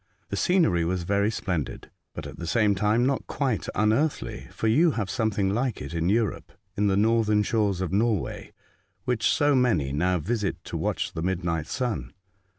[0.29, 4.93] The scenery was very splendid, but, at the same time, not quite unearthly, for you
[4.97, 8.51] have some thing like it even in Europe, in the northern shores of Norway,
[9.05, 12.13] which so many now visit to watch the midnight sun.